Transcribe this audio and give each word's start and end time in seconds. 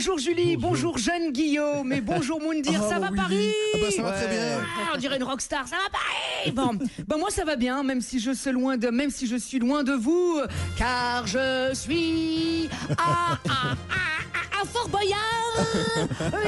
bonjour 0.00 0.18
Julie, 0.18 0.56
bonjour, 0.56 0.96
jeune 0.96 1.30
Guillaume 1.30 1.92
et 1.92 2.00
bonjour 2.00 2.40
Moundir, 2.40 2.80
Ah, 2.82 2.88
ça 2.88 2.98
va 2.98 3.08
oui. 3.10 3.16
Paris 3.18 3.52
Ah 3.74 3.78
bah, 3.82 3.90
ça 3.94 4.02
va 4.02 4.12
très 4.12 4.28
bien. 4.28 4.58
Ah, 4.62 4.92
on 4.94 4.98
dirait 4.98 5.16
une 5.18 5.24
rockstar, 5.24 5.68
ça 5.68 5.76
va 5.76 5.82
Paris 5.92 6.52
Bon, 6.52 6.86
ben 7.06 7.18
moi 7.18 7.28
ça 7.28 7.44
va 7.44 7.54
bien, 7.56 7.82
même 7.82 8.00
si 8.00 8.18
je 8.18 8.30
suis 8.30 8.50
loin 8.50 8.78
de, 8.78 8.88
même 8.88 9.10
si 9.10 9.26
je 9.26 9.36
suis 9.36 9.58
loin 9.58 9.84
de 9.84 9.92
vous, 9.92 10.40
car 10.78 11.26
je 11.26 11.70
suis 11.74 12.70
à, 12.96 13.02
à, 13.02 13.36
à, 13.52 13.72
à- 13.72 14.62
à 14.62 14.64
Fort 14.64 14.88
Boyard. 14.88 15.16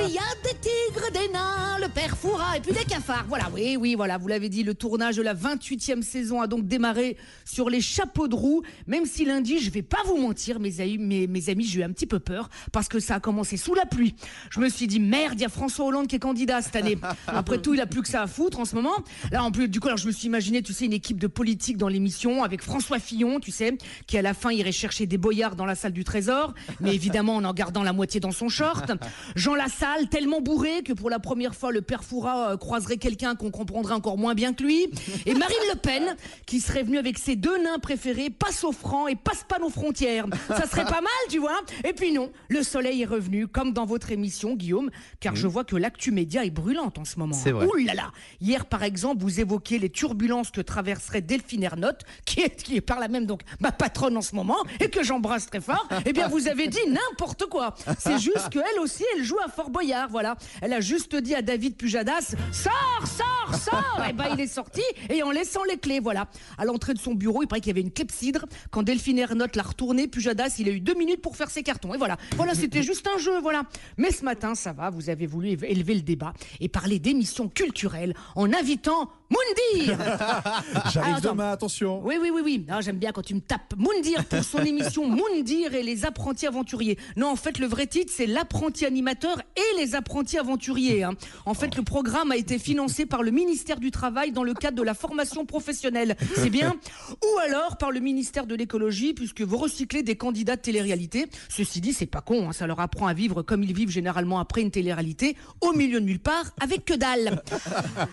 Il 0.06 0.14
y 0.14 0.18
a 0.18 0.22
des 0.44 0.54
tigres, 0.58 1.01
des 1.12 1.28
nains, 1.28 1.78
le 1.80 1.88
père 1.88 2.16
Foura 2.16 2.56
et 2.56 2.60
puis 2.60 2.72
des 2.72 2.84
cafards. 2.84 3.26
Voilà, 3.28 3.50
oui, 3.54 3.76
oui, 3.78 3.94
voilà, 3.94 4.18
vous 4.18 4.28
l'avez 4.28 4.48
dit, 4.48 4.62
le 4.62 4.74
tournage 4.74 5.16
de 5.16 5.22
la 5.22 5.34
28e 5.34 6.02
saison 6.02 6.40
a 6.40 6.46
donc 6.46 6.66
démarré 6.66 7.16
sur 7.44 7.70
les 7.70 7.80
chapeaux 7.80 8.28
de 8.28 8.34
roue. 8.34 8.62
Même 8.86 9.04
si 9.04 9.24
lundi, 9.24 9.58
je 9.58 9.70
vais 9.70 9.82
pas 9.82 10.02
vous 10.06 10.16
mentir, 10.16 10.58
mes 10.58 10.80
amis, 10.80 10.98
mes, 10.98 11.26
mes 11.26 11.48
amis, 11.50 11.64
j'ai 11.64 11.80
eu 11.80 11.82
un 11.82 11.92
petit 11.92 12.06
peu 12.06 12.18
peur 12.18 12.48
parce 12.72 12.88
que 12.88 12.98
ça 12.98 13.16
a 13.16 13.20
commencé 13.20 13.56
sous 13.56 13.74
la 13.74 13.84
pluie. 13.84 14.14
Je 14.50 14.60
me 14.60 14.68
suis 14.68 14.86
dit 14.86 15.00
merde, 15.00 15.34
il 15.34 15.42
y 15.42 15.44
a 15.44 15.48
François 15.48 15.86
Hollande 15.86 16.06
qui 16.06 16.16
est 16.16 16.20
candidat 16.20 16.62
cette 16.62 16.76
année. 16.76 16.96
Après 17.26 17.58
tout, 17.58 17.74
il 17.74 17.80
a 17.80 17.86
plus 17.86 18.02
que 18.02 18.08
ça 18.08 18.22
à 18.22 18.26
foutre 18.26 18.58
en 18.58 18.64
ce 18.64 18.74
moment. 18.74 18.94
Là, 19.30 19.44
en 19.44 19.50
plus, 19.50 19.68
du 19.68 19.80
coup, 19.80 19.88
alors 19.88 19.98
je 19.98 20.06
me 20.06 20.12
suis 20.12 20.26
imaginé, 20.26 20.62
tu 20.62 20.72
sais, 20.72 20.86
une 20.86 20.92
équipe 20.92 21.20
de 21.20 21.26
politiques 21.26 21.76
dans 21.76 21.88
l'émission 21.88 22.42
avec 22.42 22.62
François 22.62 22.98
Fillon, 22.98 23.38
tu 23.38 23.50
sais, 23.50 23.76
qui 24.06 24.16
à 24.16 24.22
la 24.22 24.34
fin 24.34 24.50
irait 24.50 24.72
chercher 24.72 25.06
des 25.06 25.18
boyards 25.18 25.56
dans 25.56 25.66
la 25.66 25.74
salle 25.74 25.92
du 25.92 26.04
Trésor, 26.04 26.54
mais 26.80 26.94
évidemment 26.94 27.36
en 27.36 27.44
en 27.44 27.52
gardant 27.52 27.82
la 27.82 27.92
moitié 27.92 28.20
dans 28.20 28.30
son 28.30 28.48
short. 28.48 28.92
Jean 29.36 29.54
Lassalle, 29.54 30.08
tellement 30.08 30.40
bourré 30.40 30.82
que 30.82 30.92
pour 31.02 31.10
la 31.10 31.18
première 31.18 31.56
fois, 31.56 31.72
le 31.72 31.82
père 31.82 32.04
Foura 32.04 32.52
euh, 32.52 32.56
croiserait 32.56 32.96
quelqu'un 32.96 33.34
qu'on 33.34 33.50
comprendrait 33.50 33.92
encore 33.92 34.16
moins 34.16 34.36
bien 34.36 34.52
que 34.52 34.62
lui. 34.62 34.88
Et 35.26 35.34
Marine 35.34 35.56
Le 35.72 35.76
Pen, 35.76 36.14
qui 36.46 36.60
serait 36.60 36.84
venue 36.84 36.96
avec 36.96 37.18
ses 37.18 37.34
deux 37.34 37.60
nains 37.60 37.80
préférés, 37.80 38.30
passe 38.30 38.62
au 38.62 38.70
franc 38.70 39.08
et 39.08 39.16
passe 39.16 39.42
pas 39.42 39.58
nos 39.58 39.68
frontières. 39.68 40.26
Ça 40.46 40.64
serait 40.68 40.84
pas 40.84 41.00
mal, 41.00 41.10
tu 41.28 41.40
vois. 41.40 41.60
Et 41.82 41.92
puis 41.92 42.12
non, 42.12 42.30
le 42.48 42.62
soleil 42.62 43.02
est 43.02 43.06
revenu, 43.06 43.48
comme 43.48 43.72
dans 43.72 43.84
votre 43.84 44.12
émission, 44.12 44.54
Guillaume, 44.54 44.90
car 45.18 45.34
je 45.34 45.48
vois 45.48 45.64
que 45.64 45.74
l'actu 45.74 46.12
média 46.12 46.44
est 46.44 46.50
brûlante 46.50 46.98
en 46.98 47.04
ce 47.04 47.18
moment. 47.18 47.34
C'est 47.34 47.50
vrai. 47.50 47.66
Ouh 47.66 47.84
là 47.84 47.94
là 47.94 48.12
Hier, 48.40 48.64
par 48.64 48.84
exemple, 48.84 49.22
vous 49.22 49.40
évoquiez 49.40 49.80
les 49.80 49.90
turbulences 49.90 50.52
que 50.52 50.60
traverserait 50.60 51.20
Delphine 51.20 51.64
Ernotte, 51.64 52.02
qui 52.26 52.42
est, 52.42 52.62
qui 52.62 52.76
est 52.76 52.80
par 52.80 53.00
là 53.00 53.08
même 53.08 53.26
donc 53.26 53.40
ma 53.58 53.72
patronne 53.72 54.16
en 54.16 54.22
ce 54.22 54.36
moment, 54.36 54.58
et 54.78 54.88
que 54.88 55.02
j'embrasse 55.02 55.46
très 55.46 55.60
fort. 55.60 55.88
Eh 56.06 56.12
bien, 56.12 56.28
vous 56.28 56.46
avez 56.46 56.68
dit 56.68 56.78
n'importe 56.86 57.46
quoi. 57.46 57.74
C'est 57.98 58.20
juste 58.20 58.50
qu'elle 58.50 58.78
aussi, 58.80 59.02
elle 59.16 59.24
joue 59.24 59.40
à 59.44 59.48
Fort 59.48 59.70
Boyard, 59.70 60.08
voilà. 60.08 60.36
Elle 60.60 60.72
a 60.74 60.80
juste 60.80 60.91
dit 61.20 61.34
à 61.34 61.42
David 61.42 61.76
Pujadas, 61.76 62.34
sors, 62.52 63.06
sors, 63.06 63.54
sors 63.54 64.04
Et 64.08 64.12
ben, 64.12 64.26
il 64.34 64.40
est 64.40 64.46
sorti, 64.46 64.82
et 65.10 65.22
en 65.22 65.30
laissant 65.30 65.64
les 65.64 65.76
clés, 65.76 66.00
voilà. 66.00 66.28
À 66.58 66.64
l'entrée 66.64 66.94
de 66.94 66.98
son 66.98 67.14
bureau, 67.14 67.42
il 67.42 67.46
paraît 67.46 67.60
qu'il 67.60 67.70
y 67.70 67.72
avait 67.72 67.80
une 67.80 67.92
clepsydre. 67.92 68.46
Quand 68.70 68.82
Delphine 68.82 69.18
Ernotte 69.18 69.56
l'a 69.56 69.62
retourné, 69.62 70.08
Pujadas, 70.08 70.56
il 70.58 70.68
a 70.68 70.72
eu 70.72 70.80
deux 70.80 70.94
minutes 70.94 71.22
pour 71.22 71.36
faire 71.36 71.50
ses 71.50 71.62
cartons. 71.62 71.94
Et 71.94 71.98
voilà. 71.98 72.16
Voilà, 72.36 72.54
c'était 72.54 72.82
juste 72.82 73.06
un 73.14 73.18
jeu, 73.18 73.40
voilà. 73.40 73.62
Mais 73.96 74.10
ce 74.10 74.24
matin, 74.24 74.54
ça 74.54 74.72
va, 74.72 74.90
vous 74.90 75.10
avez 75.10 75.26
voulu 75.26 75.50
élever 75.62 75.94
le 75.94 76.02
débat 76.02 76.32
et 76.60 76.68
parler 76.68 76.98
d'émissions 76.98 77.48
culturelles 77.48 78.14
en 78.34 78.52
invitant 78.52 79.10
Moundir. 79.32 79.98
J'arrive 80.92 81.20
demain, 81.22 81.50
attention. 81.52 82.00
Oui, 82.04 82.16
oui, 82.20 82.30
oui, 82.32 82.40
oui. 82.44 82.66
Ah, 82.68 82.80
J'aime 82.80 82.98
bien 82.98 83.12
quand 83.12 83.22
tu 83.22 83.34
me 83.34 83.40
tapes. 83.40 83.74
Moundir 83.76 84.24
pour 84.24 84.44
son 84.44 84.58
émission 84.58 85.06
Moundir 85.08 85.74
et 85.74 85.82
les 85.82 86.04
apprentis 86.04 86.46
aventuriers. 86.46 86.98
Non, 87.16 87.28
en 87.30 87.36
fait, 87.36 87.58
le 87.58 87.66
vrai 87.66 87.86
titre, 87.86 88.12
c'est 88.14 88.26
l'apprenti 88.26 88.84
animateur 88.84 89.40
et 89.56 89.78
les 89.80 89.94
apprentis 89.94 90.38
aventuriers. 90.38 91.02
hein. 91.04 91.14
En 91.46 91.54
fait, 91.54 91.76
le 91.76 91.82
programme 91.82 92.30
a 92.32 92.36
été 92.36 92.58
financé 92.58 93.06
par 93.06 93.22
le 93.22 93.30
ministère 93.30 93.80
du 93.80 93.90
Travail 93.90 94.32
dans 94.32 94.44
le 94.44 94.54
cadre 94.54 94.76
de 94.76 94.82
la 94.82 94.94
formation 94.94 95.46
professionnelle. 95.46 96.16
C'est 96.36 96.50
bien 96.50 96.74
Ou 97.22 97.38
alors 97.46 97.76
par 97.78 97.90
le 97.90 98.00
ministère 98.00 98.46
de 98.46 98.54
l'écologie, 98.54 99.14
puisque 99.14 99.40
vous 99.42 99.56
recyclez 99.56 100.02
des 100.02 100.16
candidats 100.16 100.56
de 100.56 100.60
télé-réalité. 100.62 101.26
Ceci 101.48 101.80
dit, 101.80 101.92
c'est 101.92 102.06
pas 102.06 102.20
con. 102.20 102.48
hein. 102.48 102.52
Ça 102.52 102.66
leur 102.66 102.80
apprend 102.80 103.06
à 103.06 103.14
vivre 103.14 103.42
comme 103.42 103.62
ils 103.62 103.74
vivent 103.74 103.90
généralement 103.90 104.38
après 104.40 104.60
une 104.62 104.70
télé-réalité, 104.70 105.36
au 105.60 105.72
milieu 105.72 106.00
de 106.00 106.06
nulle 106.06 106.20
part, 106.20 106.44
avec 106.60 106.84
que 106.84 106.94
dalle. 106.94 107.42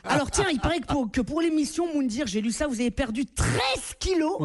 Alors 0.03 0.31
tiens, 0.31 0.45
il 0.51 0.59
paraît 0.59 0.79
que 0.79 0.87
pour, 0.87 1.08
que 1.11 1.21
pour 1.21 1.41
l'émission 1.41 1.93
Moundir, 1.93 2.27
j'ai 2.27 2.41
lu 2.41 2.51
ça, 2.51 2.67
vous 2.67 2.79
avez 2.79 2.91
perdu 2.91 3.25
13 3.25 3.49
kilos. 3.99 4.37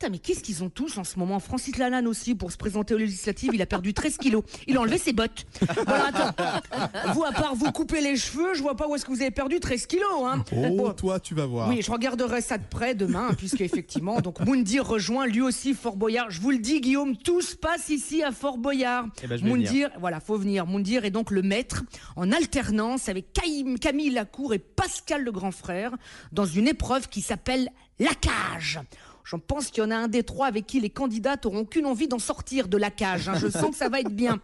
Putain, 0.00 0.12
mais 0.12 0.18
qu'est-ce 0.18 0.40
qu'ils 0.40 0.64
ont 0.64 0.70
tous 0.70 0.96
en 0.96 1.04
ce 1.04 1.18
moment? 1.18 1.38
Francis 1.40 1.76
Lalanne 1.76 2.06
aussi, 2.06 2.34
pour 2.34 2.50
se 2.50 2.56
présenter 2.56 2.94
aux 2.94 2.96
législatives, 2.96 3.50
il 3.52 3.60
a 3.60 3.66
perdu 3.66 3.92
13 3.92 4.16
kilos. 4.16 4.42
Il 4.66 4.78
a 4.78 4.80
enlevé 4.80 4.96
ses 4.96 5.12
bottes. 5.12 5.44
Bon, 5.60 5.92
alors, 5.92 6.06
attends. 6.06 7.12
Vous, 7.12 7.22
à 7.22 7.32
part 7.32 7.54
vous 7.54 7.70
couper 7.70 8.00
les 8.00 8.16
cheveux, 8.16 8.54
je 8.54 8.62
vois 8.62 8.76
pas 8.76 8.88
où 8.88 8.94
est-ce 8.94 9.04
que 9.04 9.10
vous 9.10 9.20
avez 9.20 9.30
perdu 9.30 9.60
13 9.60 9.84
kilos. 9.84 10.06
Hein. 10.24 10.42
Oh, 10.56 10.68
Bon. 10.74 10.92
toi, 10.94 11.20
tu 11.20 11.34
vas 11.34 11.44
voir. 11.44 11.68
Oui, 11.68 11.82
je 11.82 11.90
regarderai 11.92 12.40
ça 12.40 12.56
de 12.56 12.64
près 12.64 12.94
demain, 12.94 13.34
puisque 13.36 13.60
effectivement, 13.60 14.22
donc 14.22 14.40
Moundir 14.40 14.86
rejoint 14.86 15.26
lui 15.26 15.42
aussi 15.42 15.74
Fort 15.74 15.96
Boyard. 15.96 16.30
Je 16.30 16.40
vous 16.40 16.50
le 16.50 16.58
dis, 16.60 16.80
Guillaume, 16.80 17.18
tout 17.18 17.42
se 17.42 17.54
passe 17.54 17.90
ici 17.90 18.22
à 18.22 18.32
Fort 18.32 18.56
Boyard. 18.56 19.04
Eh 19.22 19.26
ben, 19.26 19.36
je 19.36 19.44
vais 19.44 19.50
Moundir, 19.50 19.90
voilà, 20.00 20.20
faut 20.20 20.38
venir. 20.38 20.64
Moundir 20.64 21.04
est 21.04 21.10
donc 21.10 21.30
le 21.30 21.42
maître 21.42 21.82
en 22.16 22.32
alternance 22.32 23.10
avec 23.10 23.34
Caïm- 23.34 23.78
Camille 23.78 24.08
Lacour 24.08 24.54
et 24.54 24.60
Pascal 24.60 25.24
le 25.24 25.30
grand 25.30 25.52
frère 25.52 25.94
dans 26.32 26.46
une 26.46 26.68
épreuve 26.68 27.10
qui 27.10 27.20
s'appelle 27.20 27.68
la 27.98 28.14
cage. 28.14 28.80
J'en 29.24 29.38
pense 29.38 29.68
qu'il 29.70 29.82
y 29.82 29.86
en 29.86 29.90
a 29.90 29.96
un 29.96 30.08
des 30.08 30.22
trois 30.22 30.46
avec 30.46 30.66
qui 30.66 30.80
les 30.80 30.90
candidats 30.90 31.36
n'auront 31.44 31.64
qu'une 31.64 31.86
envie 31.86 32.08
d'en 32.08 32.18
sortir 32.18 32.68
de 32.68 32.76
la 32.76 32.90
cage. 32.90 33.28
hein. 33.28 33.34
Je 33.40 33.48
sens 33.50 33.70
que 33.70 33.76
ça 33.76 33.88
va 33.88 34.00
être 34.00 34.10
bien. 34.10 34.40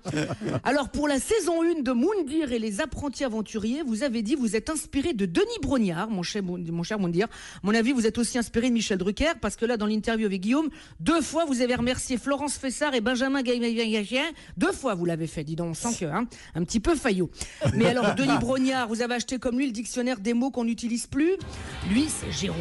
Alors, 0.65 0.89
pour 0.91 1.09
la 1.09 1.19
saison 1.19 1.63
1 1.63 1.83
de 1.83 1.93
Moundir 1.93 2.53
et 2.53 2.59
les 2.59 2.81
apprentis 2.81 3.25
aventuriers, 3.25 3.83
vous 3.87 4.03
avez 4.03 4.23
dit 4.23 4.35
vous 4.35 4.55
êtes 4.57 4.71
inspiré 4.71 5.13
de 5.13 5.27
Denis 5.27 5.47
Brognard, 5.63 6.09
mon 6.11 6.23
cher, 6.23 6.43
mon 6.43 6.83
cher 6.83 6.99
Moundir. 6.99 7.27
À 7.27 7.59
mon 7.63 7.75
avis, 7.75 7.93
vous 7.93 8.07
êtes 8.07 8.19
aussi 8.19 8.39
inspiré 8.39 8.69
de 8.69 8.75
Michel 8.75 8.99
Drucker, 8.99 9.33
parce 9.41 9.57
que 9.57 9.65
là, 9.65 9.77
dans 9.77 9.87
l'interview 9.87 10.27
avec 10.27 10.41
Guillaume, 10.41 10.69
deux 11.01 11.21
fois, 11.21 11.45
vous 11.47 11.61
avez 11.63 11.75
remercié 11.75 12.19
Florence 12.19 12.57
Fessard 12.57 12.95
et 12.95 13.01
Benjamin 13.01 13.43
Gaillagien. 13.43 14.25
Deux 14.57 14.73
fois, 14.73 14.95
vous 14.95 15.05
l'avez 15.05 15.27
fait, 15.27 15.45
dis 15.45 15.57
donc. 15.57 15.67
On 15.71 15.75
sent 15.75 15.97
que, 16.01 16.05
hein, 16.07 16.27
un 16.55 16.63
petit 16.65 16.79
peu 16.81 16.95
faillot. 16.95 17.29
Mais 17.75 17.87
alors, 17.87 18.15
Denis 18.15 18.39
Brognard, 18.39 18.89
vous 18.89 19.03
avez 19.03 19.15
acheté 19.15 19.39
comme 19.39 19.59
lui 19.59 19.67
le 19.67 19.73
dictionnaire 19.73 20.21
des 20.21 20.33
mots 20.35 20.51
qu'on 20.51 20.65
n'utilise 20.65 21.07
plus. 21.07 21.33
Lui, 21.91 22.07
c'est 22.09 22.31
Jérôme. 22.31 22.61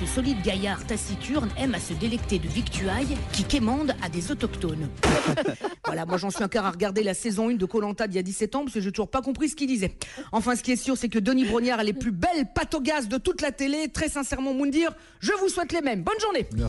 Ce 0.00 0.06
solide 0.06 0.40
gaillard 0.42 0.86
taciturne 0.86 1.50
aime 1.58 1.74
à 1.74 1.80
se 1.80 1.92
délecter 1.94 2.38
de 2.38 2.48
victuailles 2.48 3.16
qui 3.32 3.44
quémandent 3.44 3.94
à 4.02 4.08
des 4.08 4.30
autochtones. 4.30 4.88
voilà, 5.86 6.06
moi 6.06 6.16
j'en 6.16 6.30
suis 6.30 6.44
encore 6.44 6.64
à 6.64 6.70
regarder 6.70 7.02
la 7.02 7.14
saison 7.14 7.48
1 7.50 7.54
de 7.54 7.66
Colanta 7.66 8.06
d'il 8.06 8.16
y 8.16 8.18
a 8.18 8.22
17 8.22 8.54
ans 8.56 8.60
parce 8.64 8.74
que 8.74 8.80
j'ai 8.80 8.90
toujours 8.90 9.10
pas 9.10 9.22
compris 9.22 9.48
ce 9.48 9.56
qu'il 9.56 9.68
disait. 9.68 9.96
Enfin, 10.32 10.56
ce 10.56 10.62
qui 10.62 10.72
est 10.72 10.76
sûr, 10.76 10.96
c'est 10.96 11.08
que 11.08 11.18
Denis 11.18 11.44
Brognard 11.44 11.80
a 11.80 11.84
les 11.84 11.92
plus 11.92 12.12
belles 12.12 12.46
patogas 12.54 13.02
de 13.02 13.18
toute 13.18 13.42
la 13.42 13.52
télé. 13.52 13.88
Très 13.88 14.08
sincèrement, 14.08 14.54
Moundir, 14.54 14.92
je 15.20 15.32
vous 15.40 15.48
souhaite 15.48 15.72
les 15.72 15.82
mêmes. 15.82 16.02
Bonne 16.02 16.20
journée. 16.20 16.46